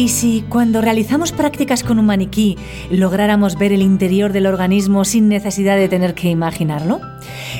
¿Y 0.00 0.08
si 0.08 0.42
cuando 0.48 0.80
realizamos 0.80 1.30
prácticas 1.30 1.84
con 1.84 1.98
un 1.98 2.06
maniquí 2.06 2.56
lográramos 2.90 3.58
ver 3.58 3.70
el 3.70 3.82
interior 3.82 4.32
del 4.32 4.46
organismo 4.46 5.04
sin 5.04 5.28
necesidad 5.28 5.76
de 5.76 5.90
tener 5.90 6.14
que 6.14 6.30
imaginarlo? 6.30 7.02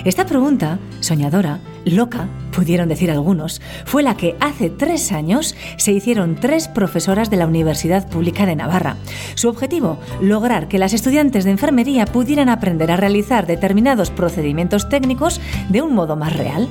Esta 0.06 0.24
pregunta, 0.24 0.78
soñadora, 1.00 1.60
loca, 1.84 2.30
pudieron 2.56 2.88
decir 2.88 3.10
algunos, 3.10 3.60
fue 3.84 4.02
la 4.02 4.16
que 4.16 4.36
hace 4.40 4.70
tres 4.70 5.12
años 5.12 5.54
se 5.76 5.92
hicieron 5.92 6.34
tres 6.34 6.66
profesoras 6.66 7.28
de 7.28 7.36
la 7.36 7.46
Universidad 7.46 8.08
Pública 8.08 8.46
de 8.46 8.56
Navarra. 8.56 8.96
Su 9.34 9.50
objetivo, 9.50 9.98
lograr 10.22 10.66
que 10.66 10.78
las 10.78 10.94
estudiantes 10.94 11.44
de 11.44 11.50
enfermería 11.50 12.06
pudieran 12.06 12.48
aprender 12.48 12.90
a 12.90 12.96
realizar 12.96 13.46
determinados 13.46 14.10
procedimientos 14.10 14.88
técnicos 14.88 15.42
de 15.68 15.82
un 15.82 15.92
modo 15.94 16.16
más 16.16 16.34
real. 16.34 16.70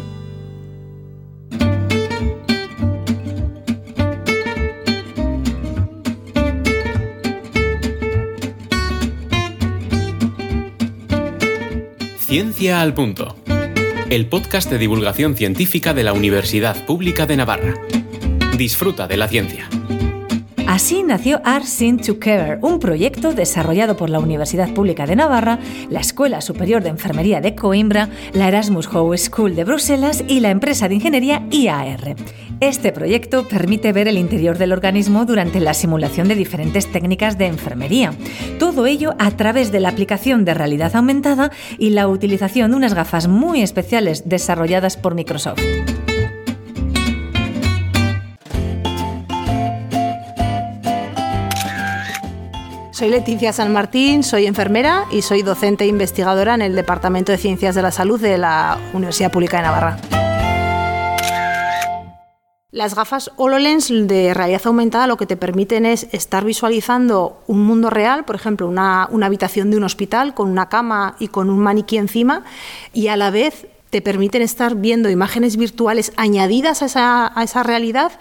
Ciencia 12.30 12.82
al 12.82 12.94
Punto, 12.94 13.36
el 14.12 14.28
podcast 14.28 14.70
de 14.70 14.78
divulgación 14.78 15.36
científica 15.36 15.96
de 15.96 16.04
la 16.04 16.14
Universidad 16.14 16.86
Pública 16.86 17.26
de 17.26 17.36
Navarra. 17.36 17.74
Disfruta 18.56 19.08
de 19.08 19.18
la 19.18 19.28
ciencia. 19.28 19.68
Así 20.70 21.02
nació 21.02 21.42
Arts 21.46 21.80
to 22.06 22.20
Care, 22.20 22.60
un 22.62 22.78
proyecto 22.78 23.34
desarrollado 23.34 23.98
por 23.98 24.12
la 24.12 24.20
Universidad 24.20 24.72
Pública 24.72 25.08
de 25.08 25.16
Navarra, 25.16 25.58
la 25.90 26.00
Escuela 26.00 26.42
Superior 26.42 26.84
de 26.84 26.90
Enfermería 26.90 27.42
de 27.42 27.56
Coimbra, 27.56 28.08
la 28.34 28.48
Erasmus 28.48 28.88
House 28.88 29.22
School 29.22 29.56
de 29.56 29.64
Bruselas 29.64 30.24
y 30.28 30.42
la 30.42 30.52
empresa 30.52 30.88
de 30.88 30.94
ingeniería 30.94 31.42
IAR. 31.50 32.16
Este 32.60 32.92
proyecto 32.92 33.48
permite 33.48 33.92
ver 33.94 34.08
el 34.08 34.20
interior 34.20 34.60
del 34.60 34.72
organismo 34.72 35.26
durante 35.26 35.60
la 35.60 35.74
simulación 35.74 36.28
de 36.28 36.36
diferentes 36.36 36.86
técnicas 36.92 37.40
de 37.40 37.48
enfermería. 37.48 38.14
Todo 38.60 38.86
ello 38.86 39.16
a 39.18 39.32
través 39.32 39.72
de 39.72 39.80
la 39.80 39.90
aplicación 39.90 40.46
de 40.46 40.54
realidad 40.54 40.96
aumentada 40.96 41.52
y 41.80 41.90
la 41.90 42.08
utilización 42.08 42.70
de 42.70 42.78
unas 42.78 42.94
gafas 42.94 43.28
muy 43.28 43.64
especiales 43.64 44.30
desarrolladas 44.30 44.98
por 44.98 45.16
Microsoft. 45.16 45.62
Soy 53.00 53.08
Leticia 53.08 53.54
San 53.54 53.72
Martín, 53.72 54.24
soy 54.24 54.46
enfermera 54.46 55.06
y 55.10 55.22
soy 55.22 55.42
docente 55.42 55.86
e 55.86 55.88
investigadora 55.88 56.54
en 56.54 56.62
el 56.62 56.76
Departamento 56.76 57.32
de 57.32 57.38
Ciencias 57.38 57.74
de 57.74 57.82
la 57.82 57.92
Salud 57.92 58.20
de 58.20 58.38
la 58.38 58.78
Universidad 58.92 59.32
Pública 59.32 59.56
de 59.56 59.64
Navarra. 59.64 59.98
Las 62.72 62.96
gafas 62.96 63.32
HoloLens 63.38 63.88
de 63.90 64.34
realidad 64.34 64.64
aumentada 64.66 65.08
lo 65.08 65.16
que 65.16 65.26
te 65.26 65.38
permiten 65.38 65.86
es 65.86 66.10
estar 66.12 66.44
visualizando 66.44 67.42
un 67.48 67.64
mundo 67.64 67.90
real, 67.90 68.26
por 68.26 68.36
ejemplo, 68.36 68.68
una, 68.68 69.08
una, 69.12 69.28
habitación 69.28 69.72
de 69.72 69.78
un 69.78 69.86
hospital 69.86 70.34
con 70.34 70.50
una 70.50 70.68
cama 70.68 71.16
y 71.20 71.30
con 71.30 71.50
un 71.50 71.60
maniquí 71.60 71.96
encima, 71.98 72.44
y 72.92 73.08
a 73.08 73.16
la 73.16 73.32
vez 73.32 73.66
te 73.90 74.02
permiten 74.02 74.42
estar 74.42 74.76
viendo 74.76 75.10
imágenes 75.10 75.58
virtuales 75.58 76.12
añadidas 76.16 76.82
a 76.82 76.86
esa, 76.86 77.40
a 77.40 77.44
esa, 77.44 77.64
realidad 77.64 78.12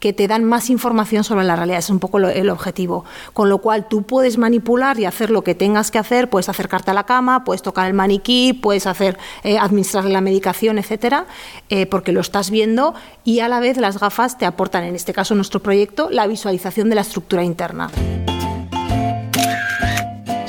que 0.00 0.12
te 0.12 0.26
dan 0.26 0.44
más 0.44 0.70
información 0.70 1.24
sobre 1.24 1.44
la 1.44 1.56
realidad. 1.56 1.78
Es 1.78 1.90
un 1.90 1.98
poco 1.98 2.18
el 2.18 2.50
objetivo. 2.50 3.04
Con 3.32 3.48
lo 3.48 3.58
cual 3.58 3.88
tú 3.88 4.02
puedes 4.02 4.38
manipular 4.38 4.98
y 4.98 5.04
hacer 5.04 5.30
lo 5.30 5.42
que 5.42 5.54
tengas 5.54 5.90
que 5.90 5.98
hacer, 5.98 6.30
puedes 6.30 6.48
acercarte 6.48 6.90
a 6.90 6.94
la 6.94 7.04
cama, 7.04 7.44
puedes 7.44 7.62
tocar 7.62 7.86
el 7.86 7.94
maniquí, 7.94 8.52
puedes 8.52 8.86
hacer 8.86 9.18
eh, 9.44 9.58
administrarle 9.58 10.12
la 10.12 10.20
medicación, 10.20 10.78
etcétera, 10.78 11.26
eh, 11.68 11.86
porque 11.86 12.12
lo 12.12 12.20
estás 12.20 12.50
viendo 12.50 12.94
y 13.24 13.40
a 13.40 13.48
la 13.48 13.60
vez 13.60 13.76
las 13.76 13.98
gafas 13.98 14.38
te 14.38 14.46
aportan, 14.46 14.84
en 14.84 14.94
este 14.94 15.12
caso 15.12 15.34
nuestro 15.34 15.60
proyecto, 15.60 16.08
la 16.10 16.26
visualización 16.26 16.88
de 16.88 16.94
la 16.94 17.02
estructura 17.02 17.44
interna. 17.44 17.90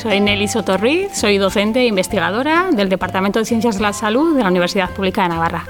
Soy 0.01 0.21
Nelly 0.21 0.47
Sotorriz, 0.47 1.11
soy 1.13 1.37
docente 1.37 1.81
e 1.81 1.85
investigadora 1.87 2.69
del 2.71 2.87
Departamento 2.87 3.37
de 3.37 3.43
Ciencias 3.43 3.75
de 3.75 3.81
la 3.81 3.91
Salud 3.91 4.33
de 4.33 4.43
la 4.43 4.47
Universidad 4.47 4.89
Pública 4.91 5.23
de 5.23 5.29
Navarra. 5.29 5.65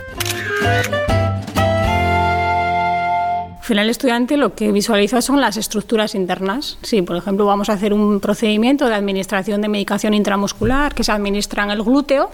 Al 3.58 3.64
final 3.64 3.86
el 3.86 3.90
estudiante 3.90 4.38
lo 4.38 4.54
que 4.54 4.72
visualiza 4.72 5.24
son 5.24 5.42
las 5.42 5.58
estructuras 5.58 6.14
internas. 6.14 6.78
Si, 6.84 7.02
por 7.02 7.16
ejemplo, 7.18 7.48
vamos 7.48 7.70
a 7.70 7.74
hacer 7.74 7.92
un 7.92 8.20
procedimiento 8.20 8.88
de 8.88 8.94
administración 8.94 9.64
de 9.64 9.68
medicación 9.68 10.14
intramuscular 10.14 10.94
que 10.94 11.04
se 11.04 11.12
administra 11.12 11.64
en 11.64 11.72
el 11.72 11.82
glúteo, 11.82 12.30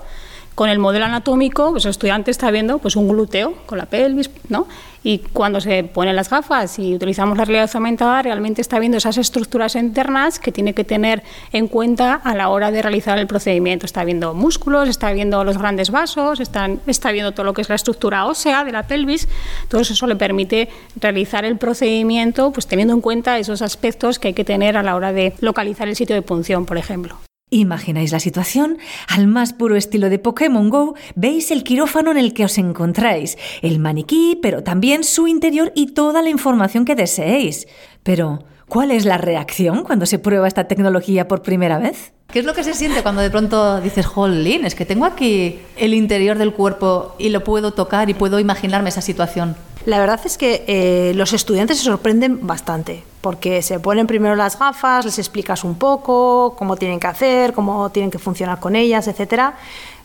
con 0.55 0.69
el 0.69 0.79
modelo 0.79 1.05
anatómico, 1.05 1.71
pues 1.71 1.85
el 1.85 1.91
estudiante 1.91 2.31
está 2.31 2.49
viendo 2.49 2.79
pues 2.79 2.95
un 2.95 3.09
glúteo 3.09 3.53
con 3.65 3.77
la 3.77 3.85
pelvis, 3.85 4.31
¿no? 4.49 4.67
Y 5.03 5.19
cuando 5.19 5.61
se 5.61 5.83
ponen 5.83 6.15
las 6.15 6.31
gafas 6.31 6.79
y 6.79 6.95
utilizamos 6.95 7.37
la 7.37 7.45
realidad 7.45 7.69
aumentada, 7.75 8.23
realmente 8.23 8.61
está 8.61 8.79
viendo 8.79 8.97
esas 8.97 9.19
estructuras 9.19 9.75
internas 9.75 10.39
que 10.39 10.51
tiene 10.51 10.73
que 10.73 10.83
tener 10.83 11.21
en 11.51 11.67
cuenta 11.67 12.15
a 12.15 12.33
la 12.33 12.49
hora 12.49 12.71
de 12.71 12.81
realizar 12.81 13.19
el 13.19 13.27
procedimiento. 13.27 13.85
Está 13.85 14.03
viendo 14.03 14.33
músculos, 14.33 14.89
está 14.89 15.13
viendo 15.13 15.43
los 15.43 15.59
grandes 15.59 15.91
vasos, 15.91 16.39
está, 16.39 17.11
viendo 17.11 17.33
todo 17.33 17.43
lo 17.43 17.53
que 17.53 17.61
es 17.61 17.69
la 17.69 17.75
estructura 17.75 18.25
ósea 18.25 18.63
de 18.63 18.71
la 18.71 18.87
pelvis. 18.87 19.27
Todo 19.67 19.81
eso 19.81 20.07
le 20.07 20.15
permite 20.15 20.69
realizar 20.99 21.45
el 21.45 21.57
procedimiento 21.59 22.51
pues 22.51 22.65
teniendo 22.65 22.95
en 22.95 23.01
cuenta 23.01 23.37
esos 23.37 23.61
aspectos 23.61 24.17
que 24.17 24.29
hay 24.29 24.33
que 24.33 24.43
tener 24.43 24.75
a 24.75 24.81
la 24.81 24.95
hora 24.95 25.13
de 25.13 25.35
localizar 25.39 25.87
el 25.87 25.95
sitio 25.95 26.15
de 26.15 26.23
punción, 26.23 26.65
por 26.65 26.79
ejemplo. 26.79 27.15
Imagináis 27.51 28.11
la 28.11 28.19
situación, 28.19 28.79
al 29.07 29.27
más 29.27 29.53
puro 29.53 29.75
estilo 29.75 30.09
de 30.09 30.17
Pokémon 30.17 30.67
Go, 30.71 30.95
veis 31.13 31.51
el 31.51 31.63
quirófano 31.63 32.09
en 32.09 32.17
el 32.17 32.33
que 32.33 32.43
os 32.43 32.57
encontráis, 32.57 33.37
el 33.61 33.77
maniquí, 33.77 34.39
pero 34.41 34.63
también 34.63 35.03
su 35.03 35.27
interior 35.27 35.71
y 35.75 35.93
toda 35.93 36.23
la 36.23 36.29
información 36.29 36.85
que 36.85 36.95
deseéis. 36.95 37.67
Pero, 38.01 38.43
¿cuál 38.67 38.89
es 38.89 39.05
la 39.05 39.19
reacción 39.19 39.83
cuando 39.83 40.07
se 40.07 40.17
prueba 40.17 40.47
esta 40.47 40.67
tecnología 40.67 41.27
por 41.27 41.43
primera 41.43 41.77
vez? 41.77 42.13
¿Qué 42.33 42.39
es 42.39 42.45
lo 42.45 42.55
que 42.55 42.63
se 42.63 42.73
siente 42.73 43.03
cuando 43.03 43.21
de 43.21 43.29
pronto 43.29 43.79
dices, 43.79 44.07
jolín, 44.07 44.65
es 44.65 44.73
que 44.73 44.85
tengo 44.85 45.05
aquí 45.05 45.59
el 45.77 45.93
interior 45.93 46.39
del 46.39 46.51
cuerpo 46.51 47.15
y 47.19 47.29
lo 47.29 47.43
puedo 47.43 47.73
tocar 47.73 48.09
y 48.09 48.15
puedo 48.15 48.39
imaginarme 48.39 48.89
esa 48.89 49.01
situación? 49.01 49.55
La 49.85 49.99
verdad 49.99 50.19
es 50.25 50.39
que 50.39 50.65
eh, 50.65 51.13
los 51.13 51.31
estudiantes 51.31 51.77
se 51.77 51.83
sorprenden 51.83 52.47
bastante, 52.47 53.03
porque 53.25 53.63
se 53.63 53.79
ponen 53.79 54.05
primero 54.05 54.35
las 54.35 54.59
gafas, 54.59 55.03
les 55.03 55.17
explicas 55.17 55.63
un 55.63 55.79
poco 55.79 56.53
cómo 56.55 56.75
tienen 56.75 56.99
que 56.99 57.07
hacer, 57.07 57.53
cómo 57.53 57.89
tienen 57.89 58.11
que 58.11 58.19
funcionar 58.19 58.59
con 58.59 58.75
ellas, 58.75 59.07
etcétera. 59.07 59.55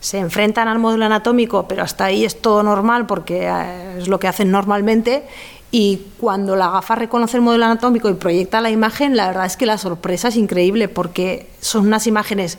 Se 0.00 0.16
enfrentan 0.16 0.68
al 0.68 0.78
módulo 0.78 1.04
anatómico, 1.04 1.68
pero 1.68 1.82
hasta 1.82 2.06
ahí 2.06 2.24
es 2.24 2.40
todo 2.40 2.62
normal 2.62 3.04
porque 3.04 3.46
eh, 3.46 3.98
es 3.98 4.08
lo 4.08 4.18
que 4.18 4.26
hacen 4.26 4.50
normalmente. 4.50 5.24
Y 5.70 6.00
cuando 6.18 6.56
la 6.56 6.70
gafa 6.70 6.94
reconoce 6.94 7.36
el 7.36 7.42
modelo 7.42 7.66
anatómico 7.66 8.08
y 8.08 8.14
proyecta 8.14 8.62
la 8.62 8.70
imagen, 8.70 9.14
la 9.18 9.26
verdad 9.26 9.44
es 9.44 9.58
que 9.58 9.66
la 9.66 9.76
sorpresa 9.76 10.28
es 10.28 10.36
increíble 10.36 10.88
porque 10.88 11.46
son 11.60 11.88
unas 11.88 12.06
imágenes 12.06 12.58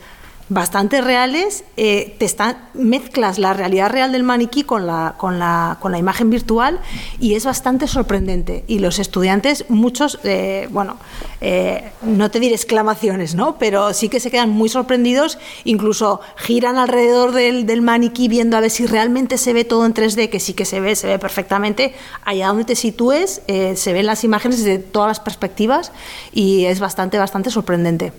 bastante 0.52 1.00
reales, 1.00 1.64
eh, 1.78 2.14
te 2.20 2.26
están, 2.26 2.58
mezclas 2.74 3.40
la 3.40 3.54
realidad 3.54 3.90
real 3.90 4.12
del 4.12 4.24
maniquí 4.24 4.64
con 4.64 4.86
la, 4.86 5.16
con, 5.18 5.40
la, 5.40 5.78
imagen 5.98 6.30
virtual 6.30 6.82
y 7.22 7.36
es 7.36 7.46
bastante 7.46 7.88
sorprendente. 7.88 8.66
Y 8.68 8.80
los 8.80 9.00
estudiantes, 9.00 9.64
muchos, 9.70 10.20
eh, 10.26 10.68
bueno, 10.70 10.98
eh, 11.40 11.92
no 12.02 12.30
te 12.30 12.42
diré 12.42 12.54
exclamaciones, 12.54 13.34
¿no? 13.34 13.58
pero 13.60 13.94
sí 13.94 14.10
que 14.10 14.20
se 14.20 14.30
quedan 14.30 14.50
muy 14.50 14.68
sorprendidos, 14.68 15.40
incluso 15.64 16.20
giran 16.36 16.78
alrededor 16.78 17.32
del, 17.32 17.66
del 17.66 17.82
maniquí 17.82 18.28
viendo 18.28 18.58
a 18.58 18.60
ver 18.60 18.72
si 18.72 18.86
realmente 18.86 19.38
se 19.38 19.54
ve 19.54 19.64
todo 19.64 19.86
en 19.86 19.94
3D, 19.94 20.30
que 20.30 20.42
sí 20.42 20.54
que 20.54 20.66
se 20.66 20.82
ve, 20.82 20.98
se 20.98 21.08
ve 21.08 21.18
perfectamente. 21.18 21.94
Allá 22.26 22.48
donde 22.48 22.66
te 22.66 22.76
sitúes, 22.76 23.42
se 23.48 23.94
ven 23.94 24.06
las 24.06 24.26
imágenes 24.26 24.66
desde 24.66 24.80
todas 24.80 25.08
las 25.08 25.20
perspectivas 25.22 25.94
y 26.34 26.66
es 26.66 26.82
bastante, 26.82 27.18
bastante 27.18 27.52
sorprendente. 27.52 28.12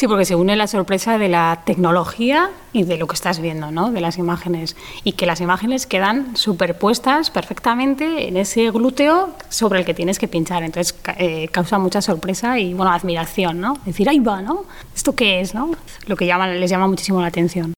Sí, 0.00 0.08
porque 0.08 0.24
se 0.24 0.34
une 0.34 0.56
la 0.56 0.66
sorpresa 0.66 1.18
de 1.18 1.28
la 1.28 1.60
tecnología 1.66 2.48
y 2.72 2.84
de 2.84 2.96
lo 2.96 3.06
que 3.06 3.12
estás 3.12 3.38
viendo, 3.38 3.70
¿no? 3.70 3.92
De 3.92 4.00
las 4.00 4.16
imágenes. 4.16 4.74
Y 5.04 5.12
que 5.12 5.26
las 5.26 5.42
imágenes 5.42 5.86
quedan 5.86 6.38
superpuestas 6.38 7.28
perfectamente 7.28 8.26
en 8.26 8.38
ese 8.38 8.70
glúteo 8.70 9.34
sobre 9.50 9.80
el 9.80 9.84
que 9.84 9.92
tienes 9.92 10.18
que 10.18 10.26
pinchar. 10.26 10.62
Entonces 10.62 10.98
eh, 11.18 11.48
causa 11.48 11.78
mucha 11.78 12.00
sorpresa 12.00 12.58
y, 12.58 12.72
bueno, 12.72 12.92
admiración, 12.92 13.60
¿no? 13.60 13.76
Decir, 13.84 14.08
ahí 14.08 14.20
va, 14.20 14.40
¿no? 14.40 14.64
¿Esto 14.96 15.14
qué 15.14 15.42
es, 15.42 15.54
no? 15.54 15.72
Lo 16.06 16.16
que 16.16 16.24
llama, 16.24 16.46
les 16.46 16.70
llama 16.70 16.88
muchísimo 16.88 17.20
la 17.20 17.26
atención. 17.26 17.74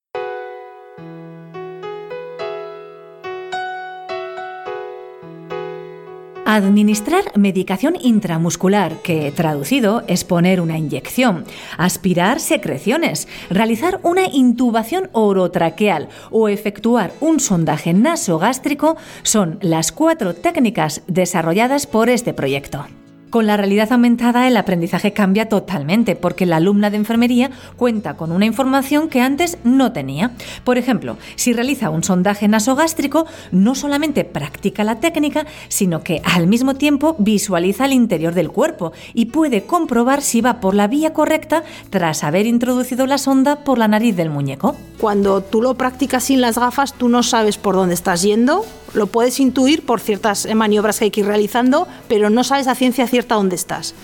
Administrar 6.44 7.38
medicación 7.38 7.94
intramuscular, 8.00 8.96
que 9.02 9.30
traducido 9.30 10.02
es 10.08 10.24
poner 10.24 10.60
una 10.60 10.76
inyección, 10.76 11.44
aspirar 11.78 12.40
secreciones, 12.40 13.28
realizar 13.48 14.00
una 14.02 14.26
intubación 14.26 15.08
orotraqueal 15.12 16.08
o 16.32 16.48
efectuar 16.48 17.12
un 17.20 17.38
sondaje 17.38 17.94
nasogástrico 17.94 18.96
son 19.22 19.58
las 19.62 19.92
cuatro 19.92 20.34
técnicas 20.34 21.02
desarrolladas 21.06 21.86
por 21.86 22.10
este 22.10 22.34
proyecto. 22.34 22.86
Con 23.32 23.46
la 23.46 23.56
realidad 23.56 23.90
aumentada 23.90 24.46
el 24.46 24.58
aprendizaje 24.58 25.14
cambia 25.14 25.48
totalmente 25.48 26.16
porque 26.16 26.44
la 26.44 26.56
alumna 26.56 26.90
de 26.90 26.98
enfermería 26.98 27.50
cuenta 27.78 28.14
con 28.14 28.30
una 28.30 28.44
información 28.44 29.08
que 29.08 29.22
antes 29.22 29.56
no 29.64 29.90
tenía. 29.90 30.32
Por 30.64 30.76
ejemplo, 30.76 31.16
si 31.36 31.54
realiza 31.54 31.88
un 31.88 32.04
sondaje 32.04 32.46
nasogástrico, 32.46 33.24
no 33.50 33.74
solamente 33.74 34.26
practica 34.26 34.84
la 34.84 35.00
técnica, 35.00 35.46
sino 35.68 36.02
que 36.02 36.20
al 36.24 36.46
mismo 36.46 36.74
tiempo 36.74 37.16
visualiza 37.18 37.86
el 37.86 37.94
interior 37.94 38.34
del 38.34 38.50
cuerpo 38.50 38.92
y 39.14 39.24
puede 39.24 39.64
comprobar 39.64 40.20
si 40.20 40.42
va 40.42 40.60
por 40.60 40.74
la 40.74 40.86
vía 40.86 41.14
correcta 41.14 41.64
tras 41.88 42.24
haber 42.24 42.44
introducido 42.44 43.06
la 43.06 43.16
sonda 43.16 43.64
por 43.64 43.78
la 43.78 43.88
nariz 43.88 44.14
del 44.14 44.28
muñeco. 44.28 44.76
Cuando 44.98 45.40
tú 45.40 45.62
lo 45.62 45.74
practicas 45.74 46.24
sin 46.24 46.42
las 46.42 46.58
gafas, 46.58 46.92
tú 46.92 47.08
no 47.08 47.22
sabes 47.22 47.56
por 47.56 47.76
dónde 47.76 47.94
estás 47.94 48.20
yendo, 48.20 48.66
lo 48.94 49.06
puedes 49.06 49.40
intuir 49.40 49.86
por 49.86 50.00
ciertas 50.00 50.46
maniobras 50.54 50.98
que 50.98 51.06
hay 51.06 51.10
que 51.10 51.20
ir 51.20 51.26
realizando, 51.26 51.88
pero 52.08 52.30
no 52.30 52.44
sabes 52.44 52.68
a 52.68 52.74
ciencia 52.74 53.06
cierta 53.06 53.21
dónde 53.28 53.56
estás. 53.56 53.94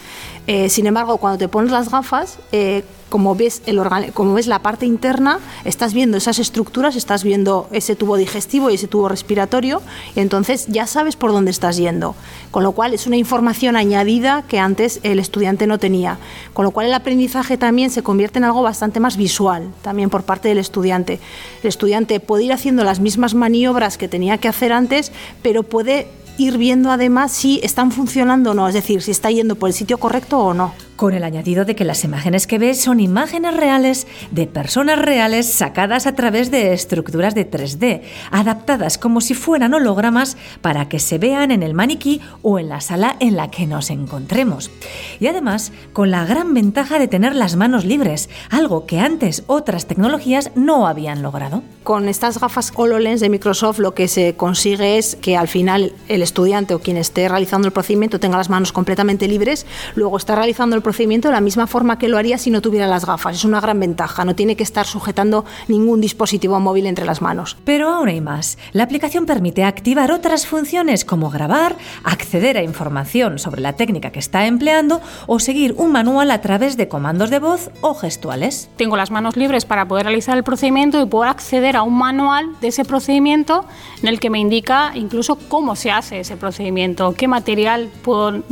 Eh, 0.48 0.70
sin 0.70 0.86
embargo, 0.86 1.18
cuando 1.18 1.38
te 1.38 1.46
pones 1.46 1.70
las 1.70 1.90
gafas, 1.90 2.38
eh, 2.52 2.82
como, 3.10 3.34
ves 3.34 3.60
el 3.66 3.78
como 4.14 4.32
ves 4.32 4.46
la 4.46 4.60
parte 4.60 4.86
interna, 4.86 5.40
estás 5.66 5.92
viendo 5.92 6.16
esas 6.16 6.38
estructuras, 6.38 6.96
estás 6.96 7.22
viendo 7.22 7.68
ese 7.70 7.96
tubo 7.96 8.16
digestivo 8.16 8.70
y 8.70 8.74
ese 8.76 8.88
tubo 8.88 9.10
respiratorio, 9.10 9.82
y 10.16 10.20
entonces 10.20 10.66
ya 10.68 10.86
sabes 10.86 11.16
por 11.16 11.32
dónde 11.32 11.50
estás 11.50 11.76
yendo. 11.76 12.14
Con 12.50 12.62
lo 12.62 12.72
cual 12.72 12.94
es 12.94 13.06
una 13.06 13.18
información 13.18 13.76
añadida 13.76 14.42
que 14.48 14.58
antes 14.58 15.00
el 15.02 15.18
estudiante 15.18 15.66
no 15.66 15.78
tenía. 15.78 16.18
Con 16.54 16.64
lo 16.64 16.70
cual 16.70 16.86
el 16.86 16.94
aprendizaje 16.94 17.58
también 17.58 17.90
se 17.90 18.02
convierte 18.02 18.38
en 18.38 18.44
algo 18.44 18.62
bastante 18.62 19.00
más 19.00 19.18
visual, 19.18 19.68
también 19.82 20.08
por 20.08 20.22
parte 20.22 20.48
del 20.48 20.58
estudiante. 20.58 21.20
El 21.62 21.68
estudiante 21.68 22.20
puede 22.20 22.44
ir 22.44 22.54
haciendo 22.54 22.84
las 22.84 23.00
mismas 23.00 23.34
maniobras 23.34 23.98
que 23.98 24.08
tenía 24.08 24.38
que 24.38 24.48
hacer 24.48 24.72
antes, 24.72 25.12
pero 25.42 25.62
puede 25.62 26.08
ir 26.38 26.56
viendo 26.56 26.90
además 26.90 27.32
si 27.32 27.60
están 27.62 27.92
funcionando 27.92 28.52
o 28.52 28.54
no, 28.54 28.68
es 28.68 28.74
decir, 28.74 29.02
si 29.02 29.10
está 29.10 29.30
yendo 29.30 29.56
por 29.56 29.68
el 29.68 29.74
sitio 29.74 29.98
correcto 29.98 30.38
o 30.38 30.54
no 30.54 30.72
con 30.98 31.14
el 31.14 31.22
añadido 31.22 31.64
de 31.64 31.76
que 31.76 31.84
las 31.84 32.02
imágenes 32.02 32.48
que 32.48 32.58
ves 32.58 32.80
son 32.80 32.98
imágenes 32.98 33.56
reales 33.56 34.08
de 34.32 34.48
personas 34.48 34.98
reales 34.98 35.46
sacadas 35.46 36.08
a 36.08 36.16
través 36.16 36.50
de 36.50 36.72
estructuras 36.72 37.36
de 37.36 37.48
3D, 37.48 38.02
adaptadas 38.32 38.98
como 38.98 39.20
si 39.20 39.34
fueran 39.34 39.74
hologramas 39.74 40.36
para 40.60 40.88
que 40.88 40.98
se 40.98 41.18
vean 41.18 41.52
en 41.52 41.62
el 41.62 41.72
maniquí 41.72 42.20
o 42.42 42.58
en 42.58 42.68
la 42.68 42.80
sala 42.80 43.14
en 43.20 43.36
la 43.36 43.48
que 43.48 43.68
nos 43.68 43.90
encontremos. 43.90 44.72
Y 45.20 45.28
además, 45.28 45.70
con 45.92 46.10
la 46.10 46.26
gran 46.26 46.52
ventaja 46.52 46.98
de 46.98 47.06
tener 47.06 47.36
las 47.36 47.54
manos 47.54 47.84
libres, 47.84 48.28
algo 48.50 48.84
que 48.84 48.98
antes 48.98 49.44
otras 49.46 49.86
tecnologías 49.86 50.50
no 50.56 50.88
habían 50.88 51.22
logrado. 51.22 51.62
Con 51.84 52.08
estas 52.08 52.40
gafas 52.40 52.72
HoloLens 52.74 53.20
de 53.20 53.30
Microsoft 53.30 53.78
lo 53.78 53.94
que 53.94 54.08
se 54.08 54.34
consigue 54.34 54.98
es 54.98 55.14
que 55.14 55.36
al 55.36 55.46
final 55.46 55.92
el 56.08 56.22
estudiante 56.22 56.74
o 56.74 56.80
quien 56.80 56.96
esté 56.96 57.28
realizando 57.28 57.68
el 57.68 57.72
procedimiento 57.72 58.18
tenga 58.18 58.36
las 58.36 58.50
manos 58.50 58.72
completamente 58.72 59.28
libres, 59.28 59.64
luego 59.94 60.16
está 60.16 60.34
realizando 60.34 60.74
el 60.74 60.82
procedimiento 60.88 61.28
de 61.28 61.34
la 61.34 61.42
misma 61.42 61.66
forma 61.66 61.98
que 61.98 62.08
lo 62.08 62.16
haría 62.16 62.38
si 62.38 62.50
no 62.50 62.62
tuviera 62.62 62.86
las 62.86 63.04
gafas. 63.04 63.36
Es 63.36 63.44
una 63.44 63.60
gran 63.60 63.78
ventaja, 63.78 64.24
no 64.24 64.34
tiene 64.34 64.56
que 64.56 64.62
estar 64.62 64.86
sujetando 64.86 65.44
ningún 65.66 66.00
dispositivo 66.00 66.58
móvil 66.60 66.86
entre 66.86 67.04
las 67.04 67.20
manos. 67.20 67.58
Pero 67.66 67.90
aún 67.90 68.08
hay 68.08 68.22
más. 68.22 68.56
La 68.72 68.84
aplicación 68.84 69.26
permite 69.26 69.64
activar 69.64 70.12
otras 70.12 70.46
funciones 70.46 71.04
como 71.04 71.28
grabar, 71.28 71.76
acceder 72.04 72.56
a 72.56 72.62
información 72.62 73.38
sobre 73.38 73.60
la 73.60 73.74
técnica 73.74 74.12
que 74.12 74.18
está 74.18 74.46
empleando 74.46 75.02
o 75.26 75.40
seguir 75.40 75.74
un 75.76 75.92
manual 75.92 76.30
a 76.30 76.40
través 76.40 76.78
de 76.78 76.88
comandos 76.88 77.28
de 77.28 77.38
voz 77.38 77.70
o 77.82 77.92
gestuales. 77.92 78.70
Tengo 78.76 78.96
las 78.96 79.10
manos 79.10 79.36
libres 79.36 79.66
para 79.66 79.86
poder 79.86 80.06
realizar 80.06 80.38
el 80.38 80.42
procedimiento 80.42 80.98
y 81.02 81.04
puedo 81.04 81.24
acceder 81.24 81.76
a 81.76 81.82
un 81.82 81.98
manual 81.98 82.58
de 82.62 82.68
ese 82.68 82.86
procedimiento 82.86 83.66
en 84.00 84.08
el 84.08 84.20
que 84.20 84.30
me 84.30 84.38
indica 84.38 84.92
incluso 84.94 85.36
cómo 85.50 85.76
se 85.76 85.90
hace 85.90 86.20
ese 86.20 86.38
procedimiento, 86.38 87.12
qué 87.12 87.28
material 87.28 87.90
puedo 88.00 88.42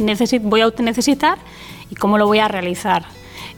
voy 0.42 0.60
a 0.60 0.70
necesitar 0.82 1.38
y 1.90 1.94
cómo 1.94 2.18
lo 2.18 2.26
voy 2.26 2.38
a 2.38 2.48
realizar. 2.48 3.04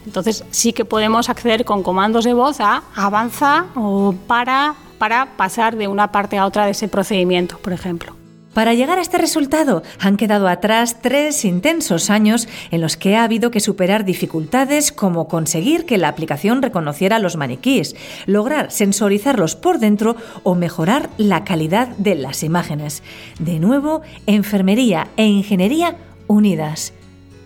Entonces 0.07 0.45
sí 0.51 0.73
que 0.73 0.85
podemos 0.85 1.29
acceder 1.29 1.65
con 1.65 1.83
comandos 1.83 2.25
de 2.25 2.35
voz 2.35 2.61
a 2.61 2.83
avanza 2.95 3.67
o 3.75 4.15
para, 4.27 4.75
para 4.99 5.37
pasar 5.37 5.77
de 5.77 5.89
una 5.89 6.13
parte 6.13 6.39
a 6.39 6.47
otra 6.47 6.65
de 6.65 6.73
ese 6.73 6.89
procedimiento, 6.89 7.59
por 7.59 7.73
ejemplo. 7.73 8.19
Para 8.55 8.75
llegar 8.75 8.99
a 8.99 9.03
este 9.03 9.19
resultado 9.19 9.85
han 10.01 10.17
quedado 10.17 10.49
atrás 10.49 10.97
tres 11.01 11.45
intensos 11.45 12.11
años 12.11 12.49
en 12.73 12.81
los 12.81 12.97
que 12.97 13.15
ha 13.15 13.23
habido 13.23 13.53
que 13.53 13.61
superar 13.61 14.05
dificultades 14.05 14.91
como 14.91 15.29
conseguir 15.29 15.87
que 15.87 15.97
la 15.97 16.09
aplicación 16.09 16.61
reconociera 16.61 17.21
los 17.21 17.37
maniquíes, 17.37 17.95
lograr 18.27 18.73
sensorizarlos 18.73 19.55
por 19.55 19.79
dentro 19.79 20.17
o 20.43 20.57
mejorar 20.57 21.09
la 21.19 21.45
calidad 21.45 21.89
de 21.99 22.17
las 22.17 22.43
imágenes. 22.43 23.05
De 23.39 23.61
nuevo, 23.61 24.03
enfermería 24.27 25.07
e 25.17 25.27
ingeniería 25.27 25.97
unidas. 26.27 26.95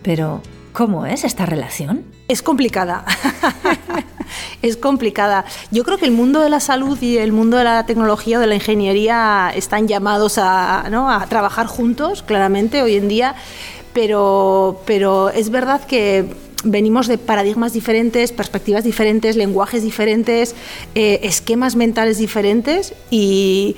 Pero, 0.01 0.41
¿Cómo 0.73 1.05
es 1.05 1.23
esta 1.23 1.45
relación? 1.45 2.03
Es 2.27 2.41
complicada. 2.41 3.05
es 4.63 4.75
complicada. 4.75 5.45
Yo 5.69 5.83
creo 5.83 5.99
que 5.99 6.05
el 6.05 6.11
mundo 6.11 6.39
de 6.39 6.49
la 6.49 6.59
salud 6.59 6.99
y 6.99 7.17
el 7.17 7.31
mundo 7.31 7.57
de 7.57 7.63
la 7.63 7.85
tecnología 7.85 8.39
o 8.39 8.41
de 8.41 8.47
la 8.47 8.55
ingeniería 8.55 9.51
están 9.55 9.87
llamados 9.87 10.39
a, 10.39 11.25
trabajar 11.29 11.67
juntos, 11.67 12.23
claramente, 12.23 12.81
hoy 12.81 12.95
en 12.95 13.07
día, 13.07 13.35
pero, 13.93 14.81
pero 14.87 15.29
es 15.29 15.51
verdad 15.51 15.85
que 15.85 16.25
venimos 16.63 17.07
de 17.07 17.19
paradigmas 17.19 17.73
diferentes, 17.73 18.31
perspectivas 18.31 18.83
diferentes, 18.83 19.35
lenguajes 19.35 19.83
diferentes, 19.83 20.55
eh, 20.95 21.19
esquemas 21.23 21.75
mentales 21.75 22.17
diferentes 22.17 22.95
y, 23.11 23.75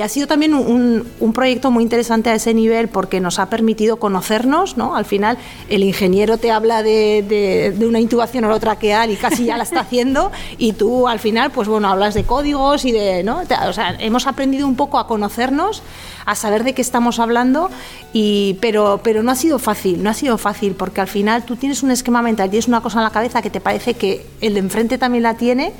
ha 0.00 0.08
sido 0.08 0.26
también 0.26 0.54
un, 0.54 1.32
proyecto 1.34 1.70
muy 1.70 1.82
interesante 1.82 2.30
a 2.30 2.34
ese 2.34 2.54
nivel 2.54 2.88
porque 2.88 3.20
nos 3.20 3.38
ha 3.38 3.50
permitido 3.50 3.96
conocernos, 3.96 4.76
¿no? 4.76 4.96
Al 4.96 5.04
final 5.04 5.36
el 5.68 5.82
ingeniero 5.82 6.38
te 6.38 6.50
habla 6.50 6.82
de, 6.82 7.74
una 7.86 8.00
intubación 8.00 8.44
orotraqueal 8.44 9.10
y 9.10 9.16
casi 9.16 9.46
ya 9.46 9.56
la 9.56 9.64
está 9.64 9.80
haciendo 9.80 10.30
y 10.58 10.72
tú 10.72 11.08
al 11.08 11.18
final 11.18 11.50
pues 11.50 11.68
bueno 11.68 11.88
hablas 11.88 12.14
de 12.14 12.24
códigos 12.24 12.84
y 12.84 12.92
de, 12.92 13.22
¿no? 13.24 13.42
O 13.68 13.72
sea, 13.72 13.96
hemos 13.98 14.26
aprendido 14.26 14.66
un 14.66 14.76
poco 14.76 14.98
a 14.98 15.06
conocernos 15.06 15.82
a 16.26 16.34
saber 16.34 16.64
de 16.64 16.74
qué 16.74 16.82
estamos 16.82 17.18
hablando, 17.18 17.70
y, 18.12 18.56
pero, 18.60 19.00
pero 19.02 19.22
no 19.22 19.30
ha 19.30 19.34
sido 19.34 19.58
fácil, 19.58 20.02
no 20.02 20.10
ha 20.10 20.14
sido 20.14 20.38
fácil, 20.38 20.74
porque 20.74 21.00
al 21.00 21.08
final 21.08 21.44
tú 21.44 21.56
tienes 21.56 21.82
un 21.82 21.90
esquema 21.90 22.22
mental, 22.22 22.50
tienes 22.50 22.68
una 22.68 22.80
cosa 22.80 22.98
en 22.98 23.04
la 23.04 23.10
cabeza 23.10 23.42
que 23.42 23.50
te 23.50 23.60
parece 23.60 23.94
que 23.94 24.26
el 24.40 24.54
de 24.54 24.60
enfrente 24.60 24.98
también 24.98 25.22
la 25.22 25.36
tiene, 25.36 25.72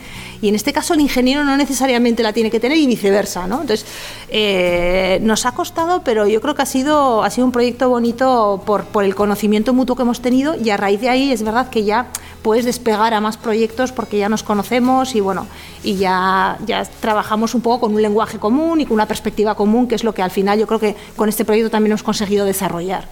y 0.42 0.48
en 0.48 0.54
este 0.54 0.72
caso 0.72 0.94
el 0.94 1.00
ingeniero 1.00 1.44
no 1.44 1.56
necesariamente 1.56 2.22
la 2.22 2.32
tiene 2.32 2.50
que 2.50 2.60
tener 2.60 2.76
y 2.78 2.86
viceversa, 2.86 3.46
¿no? 3.46 3.62
Entonces, 3.62 3.86
eh, 4.28 5.18
nos 5.22 5.46
ha 5.46 5.52
costado, 5.52 6.02
pero 6.02 6.26
yo 6.26 6.40
creo 6.40 6.54
que 6.54 6.62
ha 6.62 6.66
sido, 6.66 7.22
ha 7.22 7.30
sido 7.30 7.46
un 7.46 7.52
proyecto 7.52 7.88
bonito 7.88 8.62
por, 8.64 8.84
por 8.84 9.04
el 9.04 9.14
conocimiento 9.14 9.72
mutuo 9.72 9.96
que 9.96 10.02
hemos 10.02 10.20
tenido, 10.20 10.54
y 10.56 10.70
a 10.70 10.76
raíz 10.76 11.00
de 11.00 11.08
ahí 11.08 11.30
es 11.30 11.42
verdad 11.42 11.70
que 11.70 11.84
ya 11.84 12.08
puedes 12.42 12.64
despegar 12.64 13.14
a 13.14 13.20
más 13.20 13.36
proyectos 13.36 13.92
porque 13.92 14.18
ya 14.18 14.28
nos 14.28 14.42
conocemos 14.42 15.14
y 15.14 15.20
bueno, 15.20 15.46
y 15.82 15.96
ya, 15.96 16.58
ya 16.66 16.84
trabajamos 16.84 17.54
un 17.54 17.62
poco 17.62 17.80
con 17.80 17.94
un 17.94 18.02
lenguaje 18.02 18.38
común 18.38 18.80
y 18.80 18.84
con 18.84 18.94
una 18.94 19.06
perspectiva 19.06 19.54
común, 19.54 19.88
que 19.88 19.94
es 19.94 20.04
lo 20.04 20.12
que 20.12 20.22
al 20.22 20.30
final 20.30 20.58
yo 20.58 20.66
creo 20.66 20.78
que 20.80 20.96
con 21.16 21.28
este 21.28 21.44
proyecto 21.44 21.70
también 21.70 21.92
hemos 21.92 22.02
conseguido 22.02 22.44
desarrollar. 22.44 23.08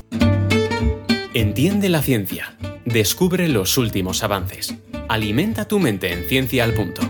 Entiende 1.34 1.88
la 1.88 2.02
ciencia. 2.02 2.56
Descubre 2.84 3.48
los 3.48 3.78
últimos 3.78 4.22
avances. 4.22 4.74
Alimenta 5.08 5.66
tu 5.66 5.78
mente 5.78 6.12
en 6.12 6.24
Ciencia 6.24 6.64
al 6.64 6.74
Punto. 6.74 7.02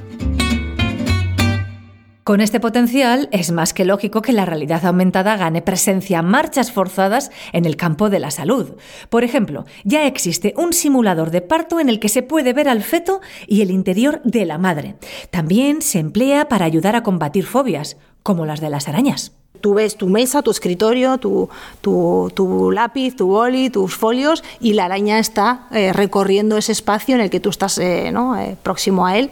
Con 2.25 2.41
este 2.41 2.61
potencial 2.61 3.29
es 3.33 3.51
más 3.51 3.75
que 3.75 3.85
lógico 3.85 4.23
que 4.23 4.33
la 4.33 4.45
realidad 4.45 4.87
aumentada 4.87 5.37
gane 5.37 5.61
presencia 5.61 6.21
a 6.21 6.23
marchas 6.23 6.71
forzadas 6.71 7.33
en 7.53 7.65
el 7.65 7.75
campo 7.77 8.11
de 8.11 8.21
la 8.21 8.31
salud. 8.31 8.77
Por 9.09 9.25
ejemplo, 9.25 9.67
ya 9.83 10.07
existe 10.07 10.55
un 10.57 10.73
simulador 10.73 11.33
de 11.33 11.41
parto 11.41 11.81
en 11.81 11.89
el 11.89 11.99
que 11.99 12.09
se 12.09 12.23
puede 12.23 12.53
ver 12.53 12.69
al 12.69 12.85
feto 12.85 13.21
y 13.49 13.63
el 13.63 13.73
interior 13.73 14.21
de 14.23 14.47
la 14.47 14.57
madre. 14.57 14.95
También 15.33 15.83
se 15.83 15.99
emplea 15.99 16.49
para 16.49 16.65
ayudar 16.65 16.95
a 16.95 17.03
combatir 17.03 17.45
fobias, 17.45 17.97
como 18.23 18.47
las 18.47 18.61
de 18.61 18.71
las 18.71 18.87
arañas 18.87 19.33
tú 19.63 19.75
ves 19.75 19.97
tu 19.97 20.09
mesa, 20.09 20.43
tu 20.43 20.51
escritorio, 20.51 21.17
tu, 21.17 21.49
tu, 21.81 22.71
lápiz, 22.73 23.17
tu 23.17 23.29
boli, 23.29 23.71
tus 23.71 23.95
folios 23.95 24.45
y 24.61 24.75
la 24.75 24.85
araña 24.85 25.19
está 25.19 25.69
eh, 25.71 25.95
recorriendo 25.95 26.59
ese 26.59 26.73
espacio 26.73 27.15
en 27.15 27.23
el 27.23 27.31
que 27.31 27.41
tú 27.41 27.49
estás 27.49 27.79
eh, 27.79 28.11
¿no? 28.13 28.39
Eh, 28.39 28.57
próximo 28.63 29.07
a 29.07 29.17
él 29.17 29.31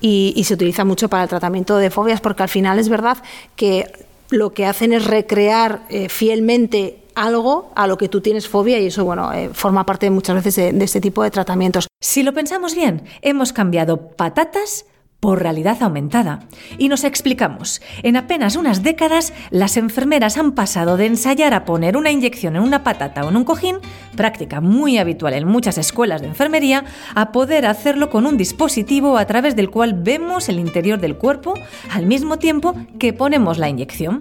y, 0.00 0.32
y 0.36 0.44
se 0.44 0.54
utiliza 0.54 0.84
mucho 0.84 1.08
para 1.08 1.24
el 1.24 1.28
tratamiento 1.28 1.76
de 1.76 1.90
fobias 1.90 2.20
porque 2.20 2.44
al 2.44 2.48
final 2.48 2.78
es 2.78 2.88
verdad 2.88 3.18
que 3.56 3.92
lo 4.30 4.54
que 4.54 4.64
hacen 4.64 4.94
es 4.94 5.04
recrear 5.04 5.82
fielmente 6.08 7.02
algo 7.14 7.70
a 7.74 7.86
lo 7.86 7.98
que 7.98 8.08
tú 8.08 8.22
tienes 8.22 8.48
fobia 8.48 8.80
y 8.80 8.86
eso, 8.86 9.04
bueno, 9.04 9.30
forma 9.52 9.84
parte 9.84 10.08
muchas 10.08 10.42
veces 10.42 10.74
de, 10.78 10.84
este 10.84 11.02
tipo 11.02 11.22
de 11.22 11.30
tratamientos. 11.30 11.86
Si 12.00 12.22
lo 12.22 12.32
pensamos 12.32 12.74
bien, 12.74 13.02
hemos 13.20 13.52
cambiado 13.52 13.98
patatas 13.98 14.86
por 15.22 15.40
realidad 15.40 15.80
aumentada. 15.84 16.40
Y 16.78 16.88
nos 16.88 17.04
explicamos, 17.04 17.80
en 18.02 18.16
apenas 18.16 18.56
unas 18.56 18.82
décadas 18.82 19.32
las 19.50 19.76
enfermeras 19.76 20.36
han 20.36 20.50
pasado 20.50 20.96
de 20.96 21.06
ensayar 21.06 21.54
a 21.54 21.64
poner 21.64 21.96
una 21.96 22.10
inyección 22.10 22.56
en 22.56 22.62
una 22.62 22.82
patata 22.82 23.24
o 23.24 23.28
en 23.28 23.36
un 23.36 23.44
cojín, 23.44 23.76
práctica 24.16 24.60
muy 24.60 24.98
habitual 24.98 25.34
en 25.34 25.46
muchas 25.46 25.78
escuelas 25.78 26.22
de 26.22 26.26
enfermería, 26.26 26.84
a 27.14 27.30
poder 27.30 27.66
hacerlo 27.66 28.10
con 28.10 28.26
un 28.26 28.36
dispositivo 28.36 29.16
a 29.16 29.24
través 29.26 29.54
del 29.54 29.70
cual 29.70 29.94
vemos 29.94 30.48
el 30.48 30.58
interior 30.58 30.98
del 30.98 31.16
cuerpo 31.16 31.54
al 31.92 32.06
mismo 32.06 32.40
tiempo 32.40 32.74
que 32.98 33.12
ponemos 33.12 33.58
la 33.58 33.68
inyección. 33.68 34.18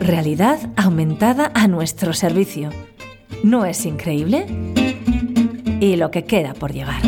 Realidad 0.00 0.58
aumentada 0.74 1.52
a 1.54 1.68
nuestro 1.68 2.14
servicio. 2.14 2.70
¿No 3.44 3.64
es 3.64 3.86
increíble? 3.86 4.46
Y 5.78 5.94
lo 5.94 6.10
que 6.10 6.24
queda 6.24 6.52
por 6.52 6.72
llegar. 6.72 7.00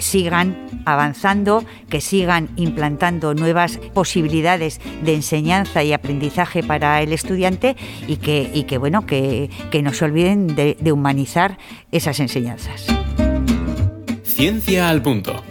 Sigan 0.00 0.68
avanzando, 0.84 1.64
que 1.88 2.00
sigan 2.00 2.48
implantando 2.56 3.34
nuevas 3.34 3.78
posibilidades 3.94 4.80
de 5.02 5.14
enseñanza 5.14 5.82
y 5.82 5.92
aprendizaje 5.92 6.62
para 6.62 7.02
el 7.02 7.12
estudiante 7.12 7.76
y 8.06 8.16
que, 8.16 8.50
y 8.52 8.64
que 8.64 8.78
bueno, 8.78 9.06
que, 9.06 9.50
que 9.70 9.82
no 9.82 9.92
se 9.92 10.04
olviden 10.04 10.54
de, 10.54 10.76
de 10.80 10.92
humanizar 10.92 11.58
esas 11.92 12.20
enseñanzas. 12.20 12.86
Ciencia 14.22 14.88
al 14.88 15.02
punto. 15.02 15.44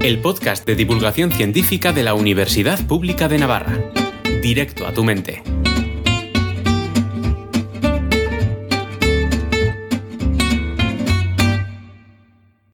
El 0.00 0.20
podcast 0.20 0.66
de 0.66 0.76
divulgación 0.76 1.32
científica 1.32 1.92
de 1.92 2.02
la 2.02 2.14
Universidad 2.14 2.78
Pública 2.86 3.28
de 3.28 3.38
Navarra. 3.38 3.78
Directo 4.42 4.86
a 4.86 4.92
tu 4.92 5.02
mente. 5.02 5.42